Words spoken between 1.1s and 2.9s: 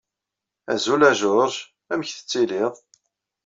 George! Amek tellid?